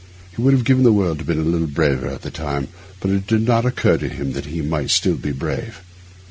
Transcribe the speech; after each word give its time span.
He 0.35 0.41
would 0.41 0.53
have 0.53 0.63
given 0.63 0.81
the 0.83 0.91
world 0.91 1.19
to 1.19 1.19
have 1.19 1.27
been 1.27 1.39
a 1.39 1.47
little 1.47 1.67
braver 1.67 2.07
at 2.07 2.23
the 2.23 2.31
time, 2.31 2.69
but 2.99 3.11
it 3.11 3.27
did 3.27 3.43
not 3.45 3.67
occur 3.67 3.97
to 3.97 4.09
him 4.09 4.31
that 4.31 4.45
he 4.47 4.63
might 4.63 4.89
still 4.89 5.13
be 5.13 5.31
brave. 5.31 5.83